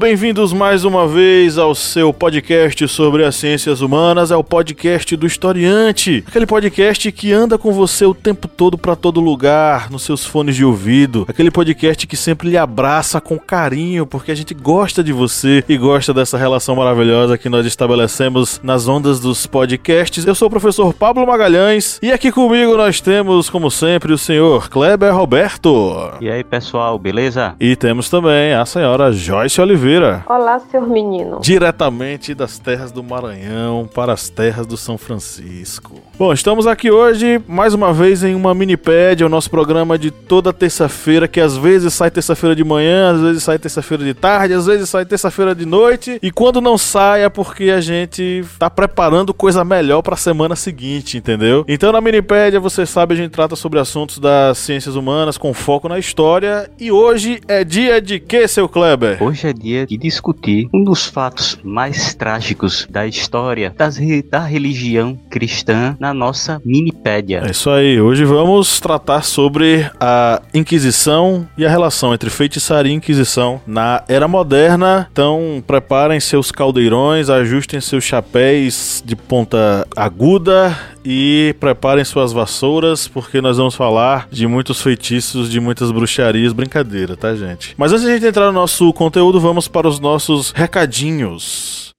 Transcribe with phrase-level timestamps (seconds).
[0.00, 4.30] Bem-vindos mais uma vez ao seu podcast sobre as ciências humanas.
[4.30, 8.96] É o podcast do Historiante, aquele podcast que anda com você o tempo todo para
[8.96, 11.26] todo lugar, nos seus fones de ouvido.
[11.28, 15.76] Aquele podcast que sempre lhe abraça com carinho, porque a gente gosta de você e
[15.76, 20.24] gosta dessa relação maravilhosa que nós estabelecemos nas ondas dos podcasts.
[20.24, 24.70] Eu sou o professor Pablo Magalhães e aqui comigo nós temos, como sempre, o senhor
[24.70, 26.14] Kleber Roberto.
[26.22, 27.54] E aí, pessoal, beleza?
[27.60, 29.89] E temos também a senhora Joyce Oliveira.
[30.28, 31.40] Olá, senhor menino.
[31.40, 35.94] Diretamente das terras do Maranhão para as terras do São Francisco.
[36.16, 40.52] Bom, estamos aqui hoje mais uma vez em uma minipédia, o nosso programa de toda
[40.52, 44.66] terça-feira, que às vezes sai terça-feira de manhã, às vezes sai terça-feira de tarde, às
[44.66, 46.20] vezes sai terça-feira de noite.
[46.22, 50.54] E quando não sai é porque a gente tá preparando coisa melhor para a semana
[50.54, 51.64] seguinte, entendeu?
[51.66, 55.88] Então na minipédia, você sabe, a gente trata sobre assuntos das ciências humanas com foco
[55.88, 56.70] na história.
[56.78, 59.20] E hoje é dia de quê, seu Kleber?
[59.20, 64.00] Hoje é dia de discutir um dos fatos mais trágicos da história das
[64.30, 67.42] da religião cristã na nossa minipédia.
[67.44, 72.94] É isso aí, hoje vamos tratar sobre a Inquisição e a relação entre feitiçaria e
[72.94, 75.08] Inquisição na Era Moderna.
[75.12, 83.40] Então, preparem seus caldeirões, ajustem seus chapéus de ponta aguda e preparem suas vassouras, porque
[83.40, 87.74] nós vamos falar de muitos feitiços, de muitas bruxarias, brincadeira, tá, gente?
[87.76, 91.94] Mas antes de a gente entrar no nosso conteúdo, vamos para os nossos recadinhos.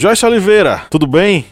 [0.00, 1.44] Joyce Oliveira, tudo bem?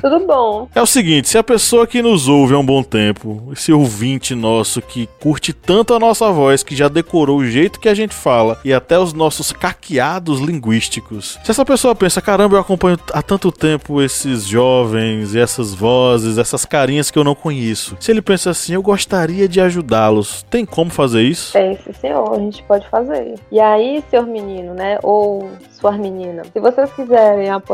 [0.00, 0.66] Tudo bom?
[0.74, 4.34] É o seguinte, se a pessoa que nos ouve há um bom tempo, esse ouvinte
[4.34, 8.14] nosso que curte tanto a nossa voz, que já decorou o jeito que a gente
[8.14, 13.20] fala e até os nossos caqueados linguísticos, se essa pessoa pensa, caramba, eu acompanho há
[13.20, 17.94] tanto tempo esses jovens e essas vozes, essas carinhas que eu não conheço.
[18.00, 21.52] Se ele pensa assim, eu gostaria de ajudá-los, tem como fazer isso?
[21.52, 23.34] Tem, sim, senhor, a gente pode fazer.
[23.52, 24.98] E aí, senhor menino, né?
[25.02, 27.65] Ou suas meninas, se vocês quiserem apoiar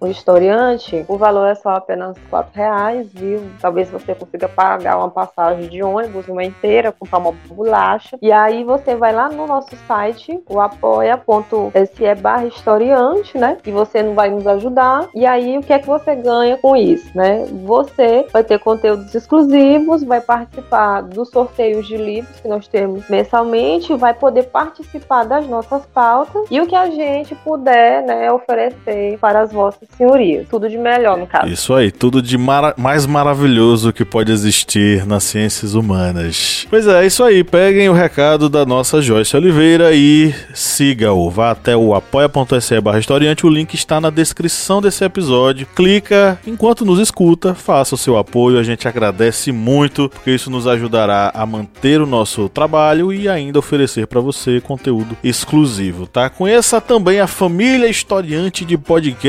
[0.00, 3.42] o historiante, o valor é só apenas R$ reais, viu?
[3.60, 8.18] Talvez você consiga pagar uma passagem de ônibus, uma inteira, comprar uma bolacha.
[8.22, 13.58] E aí você vai lá no nosso site, o apoia.se barra historiante, né?
[13.64, 15.08] E você não vai nos ajudar.
[15.14, 17.46] E aí, o que é que você ganha com isso, né?
[17.64, 23.94] Você vai ter conteúdos exclusivos, vai participar dos sorteios de livros que nós temos mensalmente,
[23.94, 29.39] vai poder participar das nossas pautas e o que a gente puder, né, oferecer para
[29.40, 30.46] as vossas senhorias.
[30.48, 31.48] Tudo de melhor, no caso.
[31.48, 36.66] Isso aí, tudo de mara- mais maravilhoso que pode existir nas ciências humanas.
[36.70, 37.42] Pois é, isso aí.
[37.42, 41.30] Peguem o recado da nossa Joyce Oliveira e siga-o.
[41.30, 43.46] Vá até o apoia.se barra historiante.
[43.46, 45.66] O link está na descrição desse episódio.
[45.74, 48.58] Clica enquanto nos escuta, faça o seu apoio.
[48.58, 53.58] A gente agradece muito, porque isso nos ajudará a manter o nosso trabalho e ainda
[53.58, 56.28] oferecer para você conteúdo exclusivo, tá?
[56.28, 58.76] Conheça também a família historiante de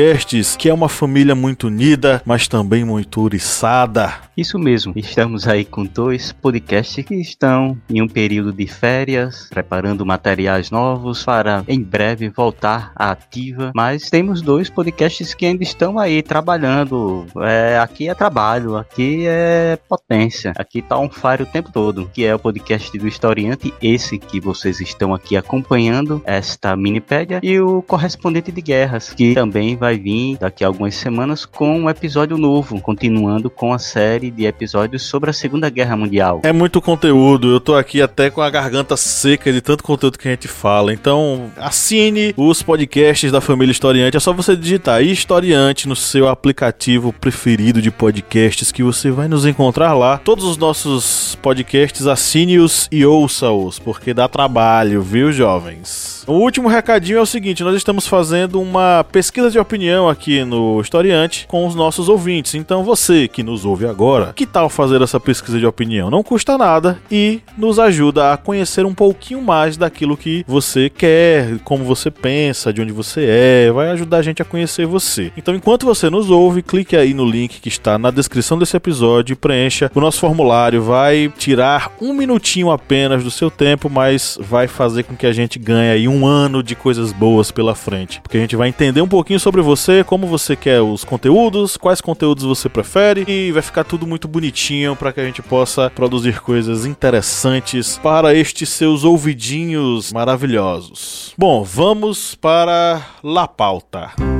[0.02, 4.14] podcasts, que é uma família muito unida, mas também muito uriçada.
[4.36, 10.06] Isso mesmo, estamos aí com dois podcasts que estão em um período de férias, preparando
[10.06, 13.70] materiais novos para em breve voltar à ativa.
[13.74, 17.26] Mas temos dois podcasts que ainda estão aí trabalhando.
[17.42, 22.10] É, aqui é trabalho, aqui é potência, aqui tá on fire o tempo todo.
[22.12, 27.60] Que é o podcast do historiante, esse que vocês estão aqui acompanhando, esta minipédia, e
[27.60, 32.36] o correspondente de guerras, que também vai vir daqui a algumas semanas com um episódio
[32.36, 36.40] novo, continuando com a série de episódios sobre a Segunda Guerra Mundial.
[36.44, 40.28] É muito conteúdo, eu tô aqui até com a garganta seca de tanto conteúdo que
[40.28, 40.92] a gente fala.
[40.92, 44.16] Então, assine os podcasts da família Historiante.
[44.16, 49.46] É só você digitar Historiante no seu aplicativo preferido de podcasts que você vai nos
[49.46, 50.18] encontrar lá.
[50.18, 56.24] Todos os nossos podcasts, assine-os e ouça-os, porque dá trabalho, viu, jovens?
[56.26, 60.44] O último recadinho é o seguinte: nós estamos fazendo uma pesquisa de opinião opinião aqui
[60.44, 62.54] no Historiante com os nossos ouvintes.
[62.54, 66.08] Então você que nos ouve agora, que tal fazer essa pesquisa de opinião?
[66.08, 71.58] Não custa nada e nos ajuda a conhecer um pouquinho mais daquilo que você quer,
[71.64, 75.32] como você pensa, de onde você é, vai ajudar a gente a conhecer você.
[75.36, 79.36] Então, enquanto você nos ouve, clique aí no link que está na descrição desse episódio
[79.36, 80.82] preencha o nosso formulário.
[80.82, 85.58] Vai tirar um minutinho apenas do seu tempo, mas vai fazer com que a gente
[85.58, 88.20] ganhe aí um ano de coisas boas pela frente.
[88.20, 92.00] Porque a gente vai entender um pouquinho sobre você, como você quer os conteúdos, quais
[92.00, 96.40] conteúdos você prefere e vai ficar tudo muito bonitinho para que a gente possa produzir
[96.40, 101.32] coisas interessantes para estes seus ouvidinhos maravilhosos.
[101.36, 104.31] Bom, vamos para La Pauta.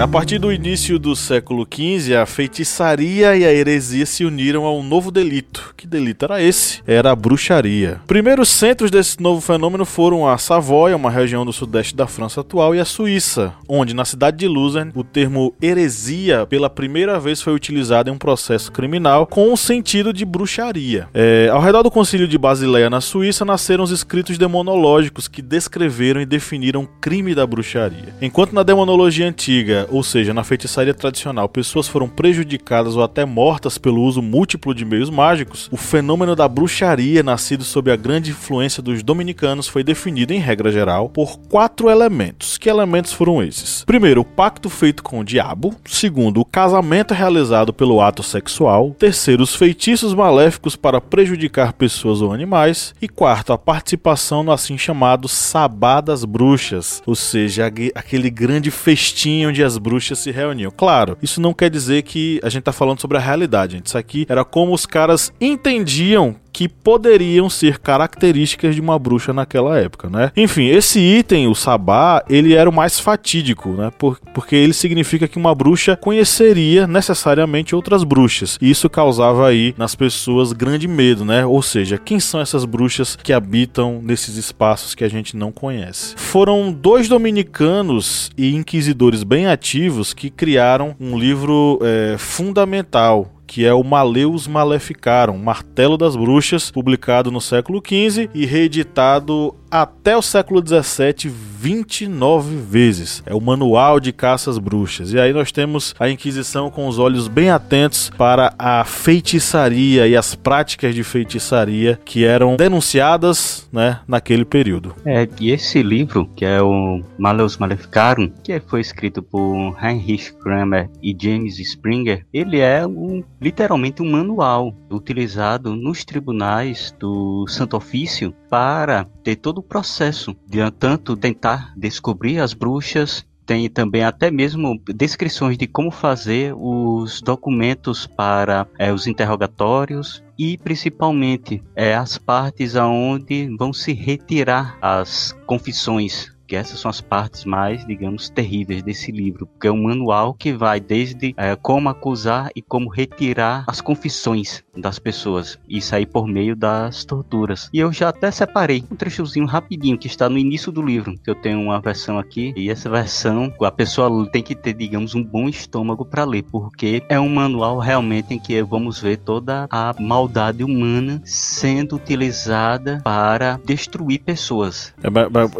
[0.00, 4.72] A partir do início do século XV, a feitiçaria e a heresia se uniram a
[4.72, 5.72] um novo delito.
[5.76, 6.82] Que delito era esse?
[6.86, 8.00] Era a bruxaria.
[8.06, 12.74] Primeiros centros desse novo fenômeno foram a Savoia, uma região do sudeste da França atual,
[12.74, 17.54] e a Suíça, onde na cidade de Luzern o termo heresia pela primeira vez foi
[17.54, 21.08] utilizado em um processo criminal com o sentido de bruxaria.
[21.14, 26.20] É, ao redor do concílio de Basileia na Suíça nasceram os escritos demonológicos que descreveram
[26.20, 28.14] e definiram o crime da bruxaria.
[28.20, 33.78] Enquanto na demonologia antiga ou seja, na feitiçaria tradicional, pessoas foram prejudicadas ou até mortas
[33.78, 38.82] pelo uso múltiplo de meios mágicos, o fenômeno da bruxaria, nascido sob a grande influência
[38.82, 42.58] dos dominicanos, foi definido, em regra geral, por quatro elementos.
[42.58, 43.84] Que elementos foram esses?
[43.84, 45.74] Primeiro, o pacto feito com o diabo.
[45.84, 48.94] Segundo, o casamento realizado pelo ato sexual.
[48.98, 52.94] Terceiro, os feitiços maléficos para prejudicar pessoas ou animais.
[53.00, 59.46] E quarto, a participação no assim chamado Sabá das Bruxas, ou seja, aquele grande festim
[59.46, 60.70] onde as bruxas se reuniam.
[60.70, 63.86] Claro, isso não quer dizer que a gente tá falando sobre a realidade, gente.
[63.86, 69.76] Isso aqui era como os caras entendiam que poderiam ser características de uma bruxa naquela
[69.76, 70.30] época, né?
[70.36, 73.90] Enfim, esse item, o sabá, ele era o mais fatídico, né?
[73.98, 78.56] Por, porque ele significa que uma bruxa conheceria necessariamente outras bruxas.
[78.62, 81.44] E isso causava aí nas pessoas grande medo, né?
[81.44, 86.14] Ou seja, quem são essas bruxas que habitam nesses espaços que a gente não conhece?
[86.16, 93.72] Foram dois dominicanos e inquisidores bem ativos que criaram um livro é, fundamental que é
[93.72, 100.62] o Maleus Maleficarum, Martelo das Bruxas, publicado no século XV e reeditado até o século
[100.64, 103.24] XVII 29 vezes.
[103.26, 105.12] É o Manual de Caças Bruxas.
[105.12, 110.16] E aí nós temos a Inquisição com os olhos bem atentos para a feitiçaria e
[110.16, 114.94] as práticas de feitiçaria que eram denunciadas né, naquele período.
[115.04, 120.88] É, e esse livro, que é o Maleus Maleficarum, que foi escrito por Heinrich Kramer
[121.02, 128.32] e James Springer, ele é um, literalmente um manual utilizado nos tribunais do Santo Ofício
[128.48, 135.58] para ter todo processo de tanto tentar descobrir as bruxas tem também até mesmo descrições
[135.58, 143.54] de como fazer os documentos para é, os interrogatórios e principalmente é, as partes aonde
[143.56, 149.46] vão se retirar as confissões que essas são as partes mais, digamos, terríveis desse livro,
[149.46, 154.62] porque é um manual que vai desde é, como acusar e como retirar as confissões
[154.76, 157.68] das pessoas, isso aí por meio das torturas.
[157.72, 161.30] E eu já até separei um trechozinho rapidinho que está no início do livro, que
[161.30, 165.22] eu tenho uma versão aqui, e essa versão a pessoa tem que ter, digamos, um
[165.22, 169.94] bom estômago para ler, porque é um manual realmente em que vamos ver toda a
[169.98, 174.92] maldade humana sendo utilizada para destruir pessoas.
[175.02, 175.08] É,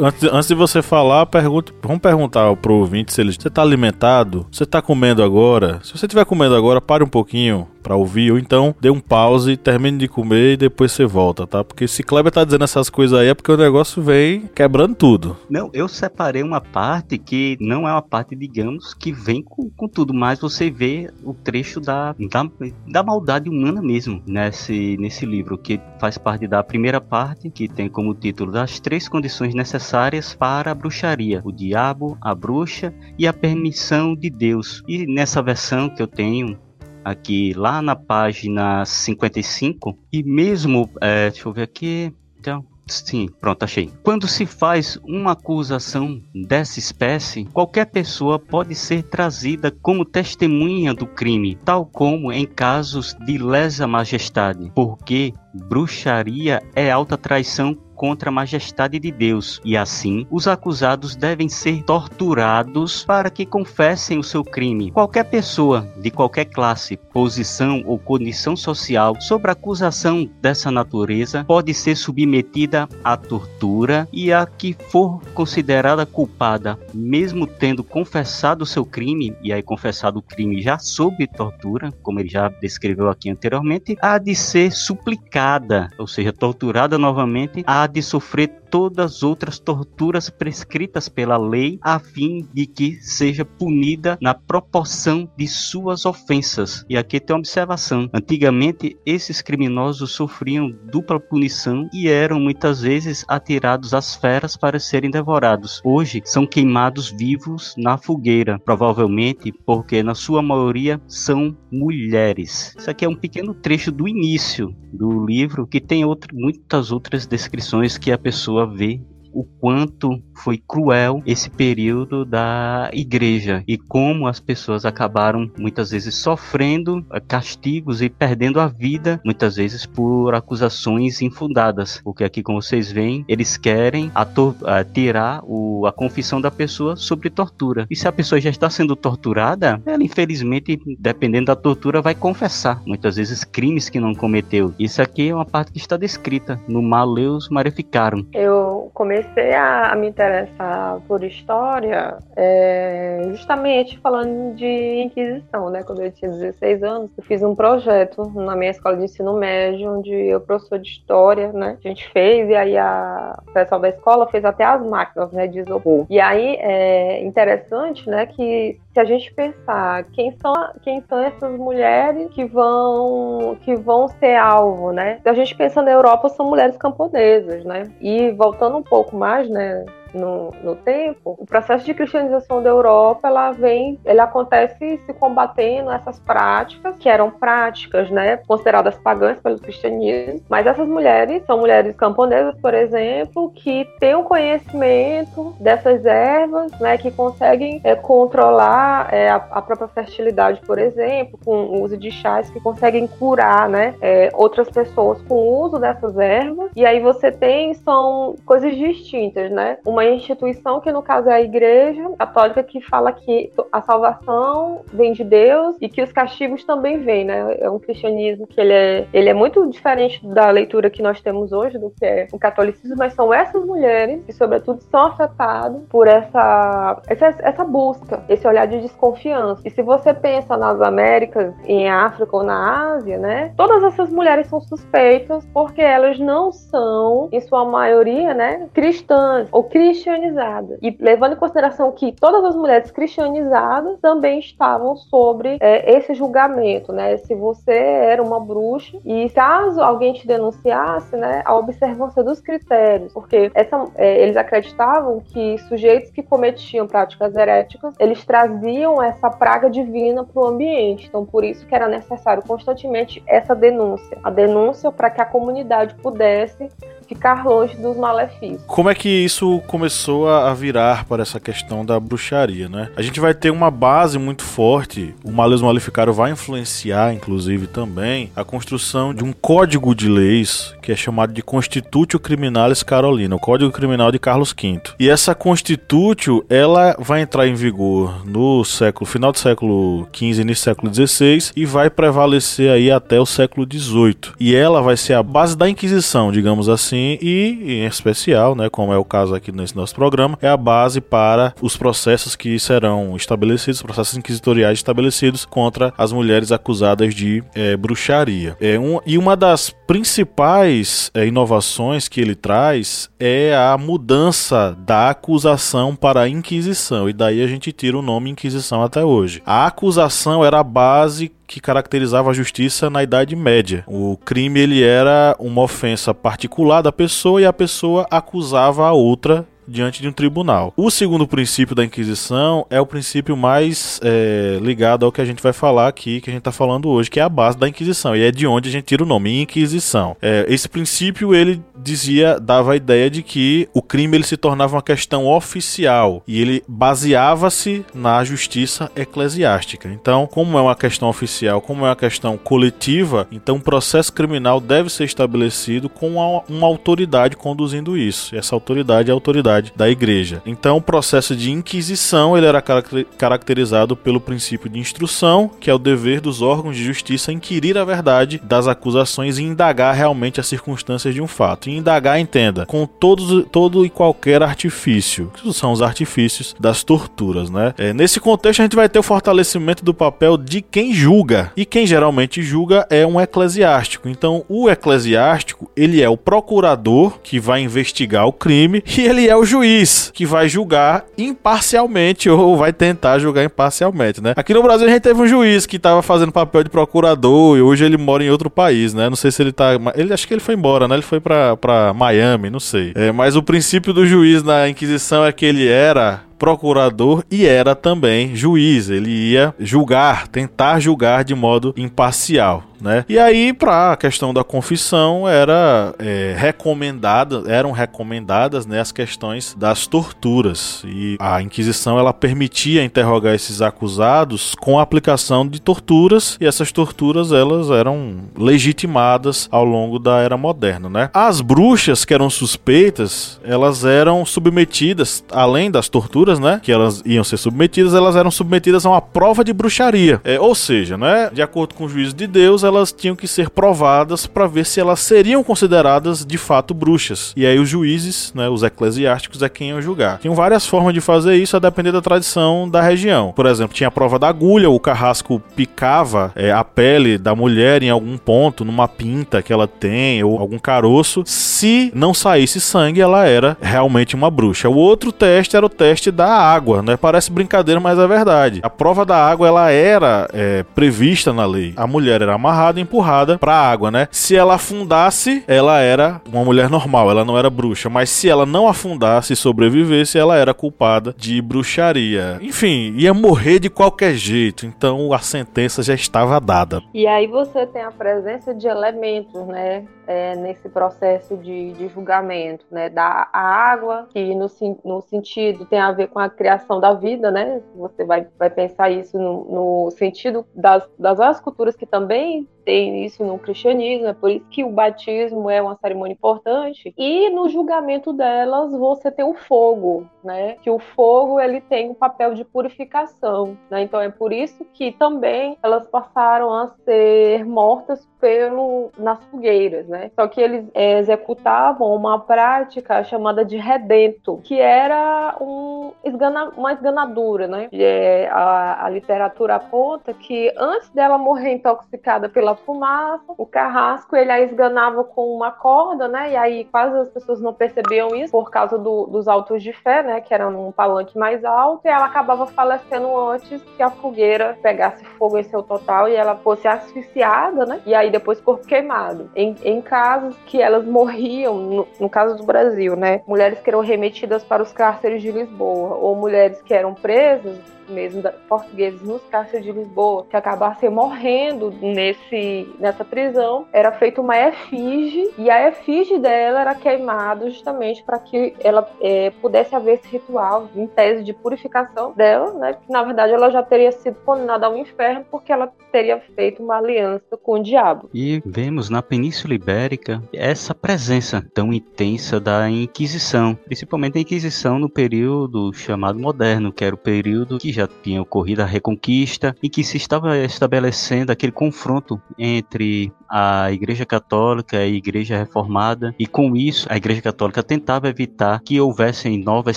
[0.04, 3.62] antes, antes de você você falar, pergunta, vamos perguntar pro ouvinte se ele você tá
[3.62, 5.78] alimentado, você tá comendo agora.
[5.84, 9.58] Se você estiver comendo agora, pare um pouquinho, para ouvir, ou então dê um pause,
[9.58, 11.62] termine de comer e depois você volta, tá?
[11.62, 15.36] Porque se Kleber tá dizendo essas coisas aí é porque o negócio vem quebrando tudo.
[15.50, 19.86] Não, eu separei uma parte que não é uma parte, digamos, que vem com, com
[19.86, 22.50] tudo, mas você vê o trecho da, da,
[22.88, 27.88] da maldade humana mesmo nesse, nesse livro, que faz parte da primeira parte, que tem
[27.88, 33.32] como título das três condições necessárias para a bruxaria: o diabo, a bruxa e a
[33.32, 34.82] permissão de Deus.
[34.88, 36.58] E nessa versão que eu tenho,
[37.04, 43.62] aqui lá na página 55 e mesmo, é, deixa eu ver aqui, então, Sim, pronto,
[43.62, 43.90] achei.
[44.02, 51.06] Quando se faz uma acusação dessa espécie, qualquer pessoa pode ser trazida como testemunha do
[51.06, 58.32] crime, tal como em casos de lesa majestade, porque bruxaria é alta traição contra a
[58.32, 64.44] majestade de Deus, e assim os acusados devem ser torturados para que confessem o seu
[64.44, 64.90] crime.
[64.90, 71.96] Qualquer pessoa de qualquer classe, posição ou condição social sobre acusação dessa natureza pode ser
[71.96, 79.34] submetida à tortura e a que for considerada culpada, mesmo tendo confessado o seu crime,
[79.42, 84.18] e aí confessado o crime já sob tortura, como ele já descreveu aqui anteriormente, há
[84.18, 91.36] de ser suplicada, ou seja, torturada novamente, de sofrer todas as outras torturas prescritas pela
[91.36, 96.84] lei, a fim de que seja punida na proporção de suas ofensas.
[96.88, 103.24] E aqui tem uma observação: antigamente esses criminosos sofriam dupla punição e eram muitas vezes
[103.28, 105.80] atirados às feras para serem devorados.
[105.84, 112.74] Hoje são queimados vivos na fogueira, provavelmente porque na sua maioria são mulheres.
[112.76, 117.26] Isso aqui é um pequeno trecho do início do livro que tem outro, muitas outras
[117.26, 119.00] descrições que a pessoa vê
[119.34, 126.14] o quanto foi cruel esse período da igreja e como as pessoas acabaram muitas vezes
[126.14, 132.00] sofrendo eh, castigos e perdendo a vida, muitas vezes por acusações infundadas.
[132.04, 137.28] Porque aqui, como vocês veem, eles querem eh, tirar o, a confissão da pessoa sobre
[137.28, 137.86] tortura.
[137.90, 142.80] E se a pessoa já está sendo torturada, ela infelizmente, dependendo da tortura, vai confessar
[142.86, 144.72] muitas vezes crimes que não cometeu.
[144.78, 148.24] Isso aqui é uma parte que está descrita no Maleus Maleficarum.
[148.32, 155.82] Eu comecei comecei a, a me interessar por história é, justamente falando de Inquisição, né?
[155.82, 159.98] Quando eu tinha 16 anos, eu fiz um projeto na minha escola de ensino médio,
[159.98, 161.78] onde eu, professor de história, né?
[161.82, 165.46] A gente fez, e aí a, o pessoal da escola fez até as máquinas, né?
[165.46, 166.06] De isopor.
[166.10, 168.26] E aí é interessante, né?
[168.26, 174.06] Que se a gente pensar quem são, quem são essas mulheres que vão que vão
[174.08, 175.18] ser alvo, né?
[175.20, 177.82] Se a gente pensa na Europa, são mulheres camponesas, né?
[178.00, 179.84] E voltando um pouco mais, né?
[180.14, 185.90] No, no tempo, o processo de cristianização da Europa, ela vem, ele acontece se combatendo
[185.90, 191.94] essas práticas, que eram práticas, né, consideradas pagãs pelo cristianismo, mas essas mulheres são mulheres
[191.96, 199.28] camponesas, por exemplo, que têm um conhecimento dessas ervas, né, que conseguem é, controlar é,
[199.28, 203.94] a, a, própria fertilidade, por exemplo, com o uso de chás que conseguem curar, né,
[204.00, 209.50] é, outras pessoas com o uso dessas ervas, e aí você tem, são coisas distintas,
[209.50, 214.82] né, uma instituição que no caso é a igreja católica que fala que a salvação
[214.92, 217.56] vem de Deus e que os castigos também vêm, né?
[217.58, 221.52] É um cristianismo que ele é, ele é muito diferente da leitura que nós temos
[221.52, 226.06] hoje do que é o catolicismo, mas são essas mulheres que sobretudo são afetadas por
[226.06, 229.62] essa, essa essa busca, esse olhar de desconfiança.
[229.64, 233.52] E se você pensa nas Américas, em África ou na Ásia, né?
[233.56, 239.64] Todas essas mulheres são suspeitas porque elas não são, em sua maioria, né, cristãs ou
[239.64, 240.78] cristãs cristianizada.
[240.82, 246.92] E levando em consideração que todas as mulheres cristianizadas também estavam sobre é, esse julgamento,
[246.92, 247.16] né?
[247.18, 253.12] Se você era uma bruxa e caso alguém te denunciasse, né, a observância dos critérios,
[253.12, 259.70] porque essa, é, eles acreditavam que sujeitos que cometiam práticas heréticas, eles traziam essa praga
[259.70, 261.06] divina para o ambiente.
[261.06, 265.94] Então, por isso que era necessário constantemente essa denúncia, a denúncia para que a comunidade
[265.96, 266.68] pudesse
[267.06, 268.62] ficar longe dos malefícios.
[268.66, 272.90] Como é que isso começou a virar para essa questão da bruxaria, né?
[272.96, 278.30] A gente vai ter uma base muito forte, o Maleus Maleficário vai influenciar, inclusive, também
[278.34, 283.40] a construção de um código de leis que é chamado de Constitutio Criminalis Carolina, o
[283.40, 284.80] Código Criminal de Carlos V.
[284.98, 290.44] E essa Constitutio, ela vai entrar em vigor no século final do século XV, início
[290.44, 294.34] do século XVI e vai prevalecer aí até o século XVIII.
[294.38, 298.68] E ela vai ser a base da Inquisição, digamos assim assim, e em especial, né,
[298.70, 302.58] como é o caso aqui nesse nosso programa, é a base para os processos que
[302.58, 308.56] serão estabelecidos, processos inquisitoriais estabelecidos contra as mulheres acusadas de é, bruxaria.
[308.60, 315.10] É um, e uma das principais é, inovações que ele traz é a mudança da
[315.10, 319.42] acusação para a Inquisição, e daí a gente tira o nome Inquisição até hoje.
[319.44, 323.84] A acusação era a base que caracterizava a justiça na Idade Média.
[323.86, 329.46] O crime ele era uma ofensa particular da pessoa e a pessoa acusava a outra
[329.66, 330.72] diante de um tribunal.
[330.76, 335.42] O segundo princípio da Inquisição é o princípio mais é, ligado ao que a gente
[335.42, 338.16] vai falar aqui, que a gente está falando hoje, que é a base da Inquisição,
[338.16, 340.16] e é de onde a gente tira o nome, Inquisição.
[340.20, 344.76] É, esse princípio, ele dizia, dava a ideia de que o crime ele se tornava
[344.76, 349.88] uma questão oficial, e ele baseava-se na justiça eclesiástica.
[349.88, 354.60] Então, como é uma questão oficial, como é uma questão coletiva, então o processo criminal
[354.60, 358.34] deve ser estabelecido com uma, uma autoridade conduzindo isso.
[358.34, 360.42] E essa autoridade é a autoridade da igreja.
[360.46, 365.78] Então, o processo de inquisição ele era caracterizado pelo princípio de instrução, que é o
[365.78, 371.14] dever dos órgãos de justiça inquirir a verdade das acusações e indagar realmente as circunstâncias
[371.14, 371.68] de um fato.
[371.68, 377.50] E indagar, entenda, com todos, todo e qualquer artifício, que são os artifícios das torturas,
[377.50, 377.74] né?
[377.78, 381.52] É, nesse contexto, a gente vai ter o fortalecimento do papel de quem julga.
[381.56, 384.08] E quem geralmente julga é um eclesiástico.
[384.08, 389.36] Então, o eclesiástico, ele é o procurador que vai investigar o crime e ele é
[389.36, 394.34] o juiz que vai julgar imparcialmente ou vai tentar julgar imparcialmente, né?
[394.36, 397.62] Aqui no Brasil a gente teve um juiz que estava fazendo papel de procurador e
[397.62, 399.08] hoje ele mora em outro país, né?
[399.08, 400.94] Não sei se ele tá, ele acho que ele foi embora, né?
[400.94, 402.92] Ele foi para Miami, não sei.
[402.94, 407.74] É, mas o princípio do juiz na Inquisição é que ele era procurador e era
[407.74, 408.90] também juiz.
[408.90, 413.04] Ele ia julgar, tentar julgar de modo imparcial né?
[413.08, 419.54] E aí, para a questão da confissão, era é, recomendada, eram recomendadas né, as questões
[419.58, 420.82] das torturas.
[420.86, 426.72] E a Inquisição ela permitia interrogar esses acusados com a aplicação de torturas, e essas
[426.72, 431.10] torturas elas eram legitimadas ao longo da era moderna, né?
[431.12, 436.60] As bruxas que eram suspeitas, elas eram submetidas, além das torturas, né?
[436.62, 440.20] Que elas iam ser submetidas, elas eram submetidas a uma prova de bruxaria.
[440.24, 441.30] É, ou seja, né?
[441.32, 444.80] De acordo com o juízo de Deus, elas tinham que ser provadas para ver se
[444.80, 447.32] elas seriam consideradas de fato bruxas.
[447.36, 450.18] E aí os juízes, né, os eclesiásticos, é quem iam julgar.
[450.18, 453.32] Tinham várias formas de fazer isso a depender da tradição da região.
[453.34, 457.82] Por exemplo, tinha a prova da agulha, o carrasco picava é, a pele da mulher
[457.82, 461.22] em algum ponto, numa pinta que ela tem, ou algum caroço.
[461.26, 464.68] Se não saísse sangue, ela era realmente uma bruxa.
[464.68, 466.96] O outro teste era o teste da água, né?
[466.96, 468.60] Parece brincadeira, mas é verdade.
[468.62, 471.72] A prova da água, ela era é, prevista na lei.
[471.76, 474.08] A mulher era amarrada amarrada e empurrada pra água, né?
[474.10, 477.90] Se ela afundasse, ela era uma mulher normal, ela não era bruxa.
[477.90, 482.38] Mas se ela não afundasse e sobrevivesse, ela era culpada de bruxaria.
[482.40, 484.64] Enfim, ia morrer de qualquer jeito.
[484.64, 486.82] Então a sentença já estava dada.
[486.94, 489.84] E aí você tem a presença de elementos, né?
[490.06, 494.46] É, nesse processo de, de, julgamento, né, da água, que no,
[494.84, 498.90] no, sentido tem a ver com a criação da vida, né, você vai, vai pensar
[498.90, 499.44] isso no,
[499.84, 504.46] no sentido das, das várias culturas que também tem isso no cristianismo, é por isso
[504.50, 506.94] que o batismo é uma cerimônia importante.
[506.96, 510.56] E no julgamento delas, você tem o fogo, né?
[510.62, 513.82] Que o fogo ele tem um papel de purificação, né?
[513.82, 520.10] Então é por isso que também elas passaram a ser mortas pelo nas fogueiras, né?
[520.14, 526.72] Só que eles é, executavam uma prática chamada de redento, que era um esgana, uma
[526.72, 527.68] esganadura, né?
[527.70, 534.16] E, é, a, a literatura aponta que antes dela morrer intoxicada pela fumaça, o carrasco
[534.16, 536.32] ele a esganava com uma corda, né?
[536.32, 540.02] E aí quase as pessoas não percebiam isso por causa do, dos altos de fé,
[540.02, 540.20] né?
[540.20, 545.04] Que era num palanque mais alto, e ela acabava falecendo antes que a fogueira pegasse
[545.04, 547.80] fogo em seu total e ela fosse asfixiada, né?
[547.86, 549.30] E aí depois corpo queimado.
[549.34, 553.22] Em, em casos que elas morriam, no, no caso do Brasil, né?
[553.26, 558.22] Mulheres que eram remetidas para os cárceres de Lisboa, ou mulheres que eram presas mesmo
[558.22, 564.36] da, portugueses nos cárceres de Lisboa, que acabassem morrendo nesse, nessa prisão, era feita uma
[564.36, 570.08] efígie e a efígie dela era queimada justamente para que ela é, pudesse haver esse
[570.08, 572.74] ritual em tese de purificação dela, né?
[572.74, 576.78] Que na verdade ela já teria sido condenada ao inferno porque ela teria feito uma
[576.78, 578.10] aliança com o diabo.
[578.12, 584.88] E vemos na Península Ibérica essa presença tão intensa da Inquisição, principalmente a Inquisição no
[584.88, 589.84] período chamado moderno, que era o período que já tinha ocorrido a Reconquista e que
[589.84, 596.54] se estava estabelecendo aquele confronto entre a Igreja Católica e a Igreja Reformada, e com
[596.54, 599.76] isso a Igreja Católica tentava evitar que houvessem novas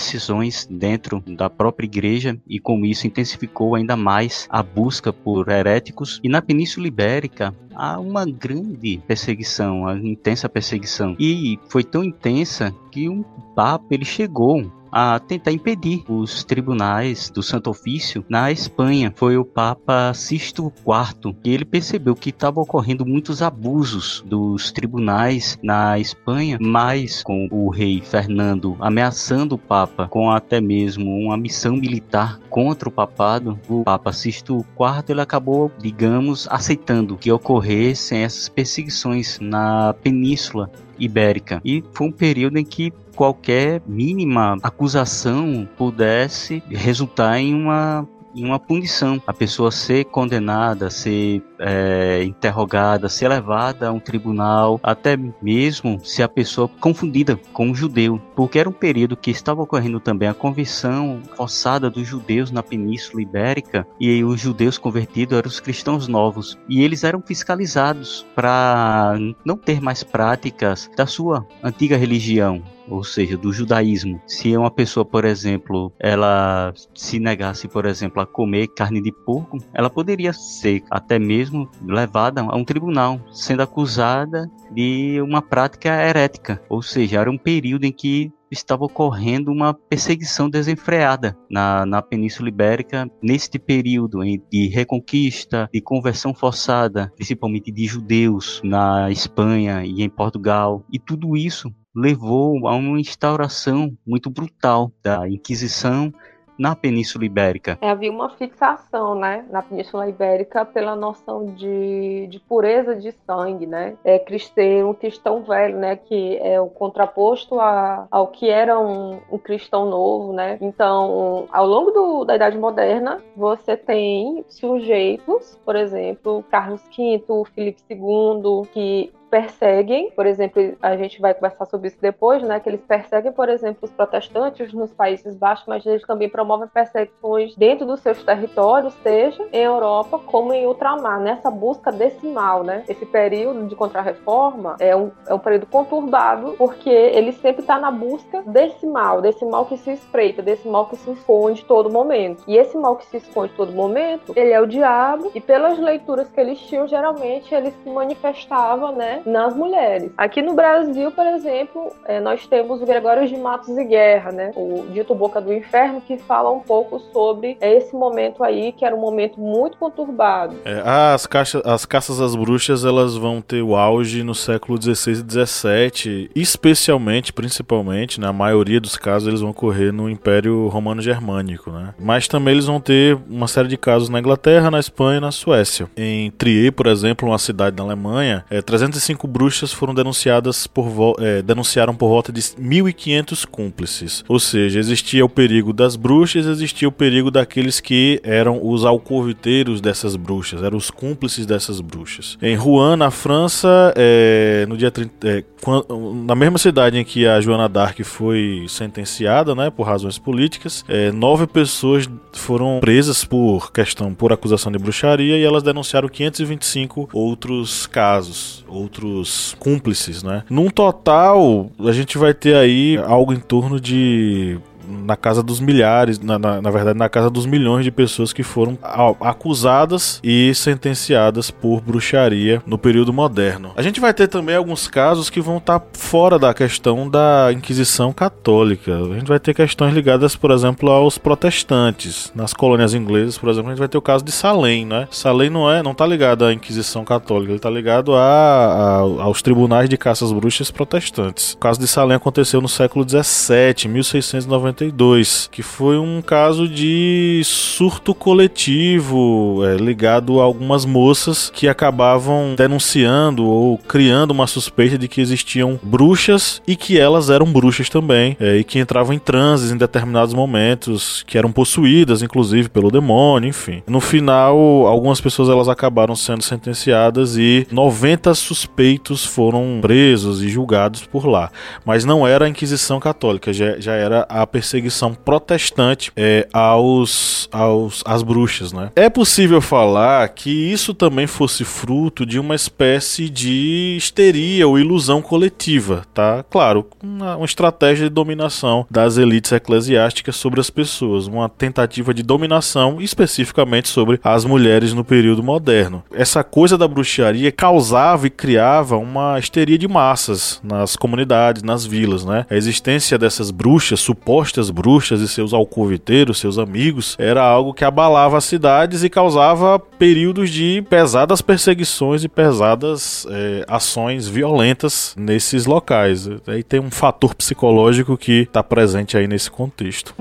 [0.00, 6.20] cisões dentro da própria Igreja, e com isso intensificou ainda mais a busca por heréticos.
[6.22, 12.74] E na Península Ibérica há uma grande perseguição, uma intensa perseguição, e foi tão intensa
[12.92, 19.12] que um Papa ele chegou a tentar impedir os tribunais do Santo Ofício na Espanha.
[19.16, 25.58] Foi o Papa Sisto IV e ele percebeu que estava ocorrendo muitos abusos dos tribunais
[25.62, 31.76] na Espanha, mas com o rei Fernando ameaçando o Papa com até mesmo uma missão
[31.76, 38.48] militar contra o papado, o Papa Sisto IV ele acabou, digamos, aceitando que ocorressem essas
[38.48, 41.60] perseguições na Península Ibérica.
[41.64, 48.58] E foi um período em que qualquer mínima acusação pudesse resultar em uma em uma
[48.58, 49.20] punição.
[49.26, 56.22] A pessoa ser condenada, ser é, interrogada, ser levada a um tribunal, até mesmo se
[56.22, 60.34] a pessoa confundida com um judeu, porque era um período que estava ocorrendo também a
[60.34, 66.58] conversão forçada dos judeus na Península Ibérica e os judeus convertidos eram os cristãos novos.
[66.68, 69.14] E eles eram fiscalizados para
[69.44, 74.20] não ter mais práticas da sua antiga religião ou seja, do judaísmo.
[74.26, 79.58] Se uma pessoa, por exemplo, ela se negasse, por exemplo, a comer carne de porco,
[79.72, 86.62] ela poderia ser até mesmo levada a um tribunal, sendo acusada de uma prática herética,
[86.68, 92.48] ou seja, era um período em que estava ocorrendo uma perseguição desenfreada na, na Península
[92.48, 94.20] Ibérica neste período
[94.50, 100.84] de reconquista, de conversão forçada, principalmente de judeus na Espanha e em Portugal.
[100.92, 106.12] E tudo isso levou a uma instauração muito brutal da Inquisição
[106.58, 107.78] na Península Ibérica.
[107.80, 113.66] É, havia uma fixação, né, na Península Ibérica pela noção de, de pureza de sangue,
[113.66, 119.20] né, é, cristão, cristão velho, né, que é o contraposto a, ao que era um,
[119.30, 120.58] um cristão novo, né.
[120.60, 127.22] Então, ao longo do, da Idade Moderna, você tem sujeitos, por exemplo, Carlos V,
[127.54, 132.68] Filipe II, que perseguem, por exemplo, a gente vai conversar sobre isso depois, né, que
[132.68, 137.86] eles perseguem, por exemplo, os protestantes nos Países Baixos, mas eles também promovem perseguições dentro
[137.86, 142.84] dos seus territórios, seja em Europa como em ultramar, nessa busca desse mal, né?
[142.88, 147.90] Esse período de contra-reforma é um, é um período conturbado, porque ele sempre está na
[147.90, 152.42] busca desse mal, desse mal que se espreita, desse mal que se esconde todo momento.
[152.46, 156.28] E esse mal que se esconde todo momento, ele é o diabo, e pelas leituras
[156.28, 160.10] que eles tinham, geralmente ele se manifestava, né, nas mulheres.
[160.16, 164.52] Aqui no Brasil, por exemplo, é, nós temos o Gregório de Matos e Guerra, né?
[164.56, 168.94] O dito Boca do Inferno, que fala um pouco sobre esse momento aí, que era
[168.94, 170.56] um momento muito conturbado.
[170.64, 175.12] É, as, caixas, as caças às bruxas, elas vão ter o auge no século XVI
[175.12, 181.94] e XVII, especialmente, principalmente, na maioria dos casos, eles vão ocorrer no Império Romano-Germânico, né?
[181.98, 185.32] Mas também eles vão ter uma série de casos na Inglaterra, na Espanha e na
[185.32, 185.88] Suécia.
[185.96, 191.16] Em Trier, por exemplo, uma cidade da Alemanha, é, 350 cinco bruxas foram denunciadas por
[191.18, 194.24] é, denunciaram por volta de 1.500 cúmplices.
[194.28, 199.80] Ou seja, existia o perigo das bruxas, existia o perigo daqueles que eram os alcoviteiros
[199.80, 202.36] dessas bruxas, eram os cúmplices dessas bruxas.
[202.42, 205.86] Em Rouen, na França, é, no dia 30, é, quando,
[206.26, 211.10] na mesma cidade em que a Joana d'Arc foi sentenciada, né, por razões políticas, é,
[211.10, 217.86] nove pessoas foram presas por questão por acusação de bruxaria e elas denunciaram 525 outros
[217.86, 220.42] casos, outros outros cúmplices, né?
[220.50, 224.58] Num total, a gente vai ter aí algo em torno de
[224.88, 228.42] na casa dos milhares, na, na, na, verdade, na casa dos milhões de pessoas que
[228.42, 228.78] foram
[229.20, 233.72] acusadas e sentenciadas por bruxaria no período moderno.
[233.76, 237.50] A gente vai ter também alguns casos que vão estar tá fora da questão da
[237.52, 238.96] Inquisição Católica.
[238.96, 242.32] A gente vai ter questões ligadas, por exemplo, aos protestantes.
[242.34, 245.08] Nas colônias inglesas, por exemplo, a gente vai ter o caso de Salem, né?
[245.10, 249.42] Salem não é, não tá ligado à Inquisição Católica, ele tá ligado a, a, aos
[249.42, 251.52] tribunais de caças bruxas protestantes.
[251.52, 257.42] O caso de Salem aconteceu no século 17, 1690 1992, que foi um caso de
[257.44, 265.08] surto coletivo é, ligado a algumas moças que acabavam denunciando ou criando uma suspeita de
[265.08, 269.70] que existiam bruxas e que elas eram bruxas também, é, e que entravam em transes
[269.72, 273.82] em determinados momentos, que eram possuídas, inclusive, pelo demônio, enfim.
[273.86, 281.04] No final, algumas pessoas elas acabaram sendo sentenciadas e 90 suspeitos foram presos e julgados
[281.06, 281.50] por lá.
[281.84, 287.48] Mas não era a Inquisição Católica, já, já era a perseguição perseguição protestante é, aos,
[287.50, 288.90] aos às bruxas, né?
[288.94, 295.22] É possível falar que isso também fosse fruto de uma espécie de histeria ou ilusão
[295.22, 296.44] coletiva, tá?
[296.50, 302.22] Claro, uma, uma estratégia de dominação das elites eclesiásticas sobre as pessoas, uma tentativa de
[302.22, 306.02] dominação especificamente sobre as mulheres no período moderno.
[306.12, 312.24] Essa coisa da bruxaria causava e criava uma histeria de massas nas comunidades, nas vilas,
[312.24, 312.44] né?
[312.50, 317.84] A existência dessas bruxas supostas estas bruxas e seus alcoviteiros, seus amigos, era algo que
[317.84, 325.64] abalava as cidades e causava períodos de pesadas perseguições e pesadas é, ações violentas nesses
[325.64, 326.28] locais.
[326.46, 330.14] Aí tem um fator psicológico que está presente aí nesse contexto.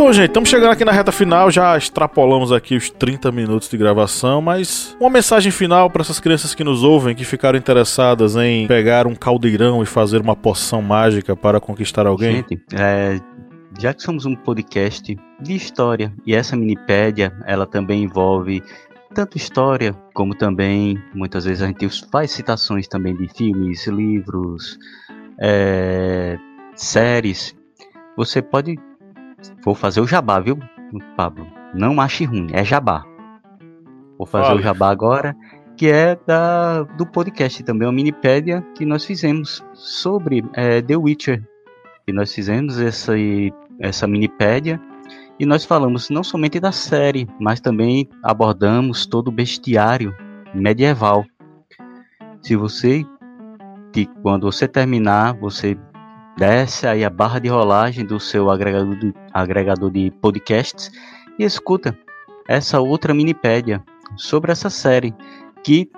[0.00, 3.76] Bom, gente, estamos chegando aqui na reta final, já extrapolamos aqui os 30 minutos de
[3.76, 8.66] gravação, mas uma mensagem final para essas crianças que nos ouvem, que ficaram interessadas em
[8.66, 12.36] pegar um caldeirão e fazer uma poção mágica para conquistar alguém.
[12.36, 13.20] Gente, é,
[13.78, 18.62] já que somos um podcast de história e essa minipédia, ela também envolve
[19.14, 24.78] tanto história como também muitas vezes a gente faz citações também de filmes, livros,
[25.38, 26.38] é,
[26.74, 27.54] séries.
[28.16, 28.78] Você pode
[29.64, 30.58] Vou fazer o jabá, viu,
[31.16, 31.46] Pablo?
[31.74, 33.04] Não ache ruim, é jabá.
[34.18, 34.58] Vou fazer Fala.
[34.58, 35.36] o jabá agora,
[35.76, 41.42] que é da, do podcast também, uma minipédia que nós fizemos sobre é, The Witcher.
[42.06, 43.12] E nós fizemos essa,
[43.78, 44.80] essa minipédia
[45.40, 50.14] e nós falamos não somente da série, mas também abordamos todo o bestiário
[50.54, 51.24] medieval.
[52.42, 53.06] Se você,
[53.90, 55.78] que quando você terminar, você
[56.40, 60.90] desce aí a barra de rolagem do seu agregador de, agregador de podcasts
[61.38, 61.94] e escuta
[62.48, 63.84] essa outra minipédia
[64.16, 65.14] sobre essa série
[65.62, 65.90] que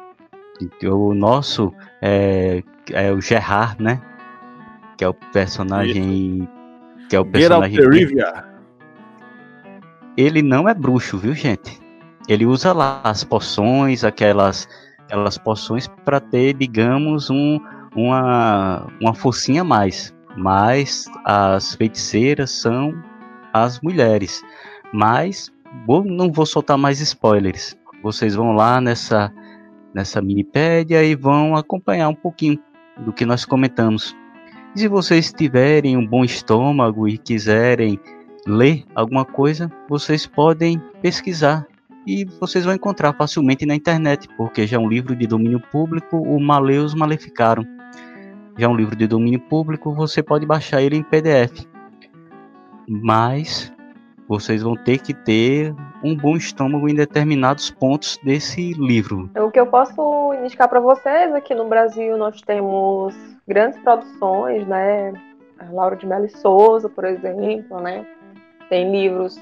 [0.85, 4.03] o nosso é, é o Gerard, né?
[4.99, 6.49] Que é o personagem
[7.09, 7.79] que é o personagem
[10.17, 11.81] ele não é bruxo, viu, gente?
[12.29, 14.69] Ele usa lá as poções, aquelas
[15.05, 17.61] aquelas poções para ter, digamos, um,
[17.95, 22.95] uma uma forcinha a mais mas as feiticeiras são
[23.53, 24.43] as mulheres.
[24.93, 25.53] Mas
[25.87, 27.77] vou, não vou soltar mais spoilers.
[28.03, 29.33] Vocês vão lá nessa
[29.95, 32.59] nessa minipédia e vão acompanhar um pouquinho
[33.05, 34.17] do que nós comentamos.
[34.75, 38.01] E se vocês tiverem um bom estômago e quiserem
[38.47, 41.67] ler alguma coisa, vocês podem pesquisar
[42.07, 46.17] e vocês vão encontrar facilmente na internet, porque já é um livro de domínio público,
[46.17, 47.65] o Maleus Maleficaram
[48.57, 51.67] já é um livro de domínio público, você pode baixar ele em PDF.
[52.89, 53.73] Mas
[54.29, 59.31] vocês vão ter que ter um bom estômago em determinados pontos desse livro.
[59.37, 63.15] O que eu posso indicar para vocês aqui no Brasil nós temos
[63.47, 65.13] grandes produções, né?
[65.59, 68.07] A Laura de Mello Souza, por exemplo, né?
[68.69, 69.39] Tem livros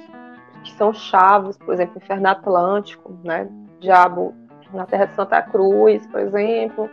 [0.64, 3.48] que são chaves, por exemplo, Inferno Atlântico, né?
[3.80, 4.34] Diabo
[4.72, 6.90] na Terra de Santa Cruz, por exemplo.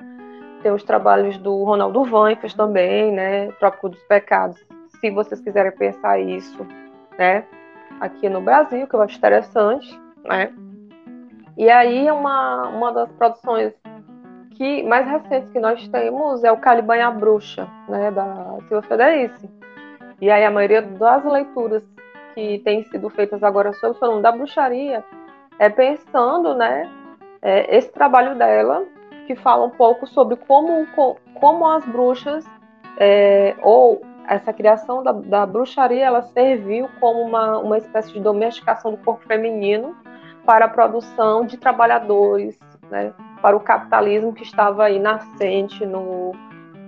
[0.62, 3.52] Tem os trabalhos do Ronaldo Vanfas também, né?
[3.54, 4.58] Trópico dos Pecados.
[5.00, 6.66] Se vocês quiserem pensar isso,
[7.18, 7.46] né?
[8.00, 10.52] Aqui no Brasil, que eu acho interessante, né?
[11.58, 13.74] E aí uma, uma das produções
[14.52, 18.12] que mais recentes que nós temos é o Caliban e a Bruxa, né?
[18.12, 19.50] Da Silva Federici.
[20.20, 21.84] E aí a maioria das leituras
[22.34, 25.04] que têm sido feitas agora sobre o da bruxaria
[25.60, 26.90] é pensando, né?
[27.42, 28.84] É, esse trabalho dela
[29.28, 30.88] que fala um pouco sobre como,
[31.36, 32.46] como as bruxas,
[32.98, 38.92] é, ou essa criação da, da, bruxaria, ela serviu como uma, uma espécie de domesticação
[38.92, 39.96] do corpo feminino
[40.46, 42.58] para a produção de trabalhadores,
[42.90, 46.32] né, para o capitalismo que estava aí nascente no,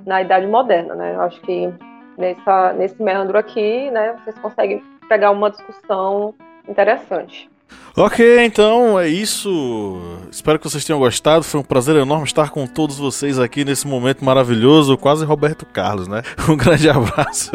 [0.06, 0.95] na Idade Moderna.
[0.95, 1.15] Né?
[1.15, 1.71] Eu acho que
[2.17, 6.34] nessa, nesse meandro aqui, né, vocês conseguem pegar uma discussão
[6.67, 7.48] interessante.
[7.97, 9.99] Ok, então é isso.
[10.32, 11.43] Espero que vocês tenham gostado.
[11.43, 16.08] Foi um prazer enorme estar com todos vocês aqui nesse momento maravilhoso, quase Roberto Carlos,
[16.08, 16.21] né?
[16.49, 17.51] Um grande abraço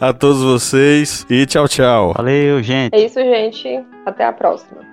[0.00, 2.14] a todos vocês e tchau, tchau.
[2.16, 2.94] Valeu, gente.
[2.94, 3.84] É isso, gente.
[4.06, 4.89] Até a próxima.